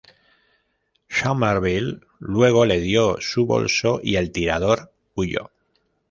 Somerville 1.09 1.99
luego 2.17 2.65
le 2.65 2.79
dio 2.79 3.21
su 3.21 3.45
bolso, 3.45 3.99
y 4.03 4.15
el 4.15 4.31
tirador 4.31 4.91
huyó. 5.13 5.51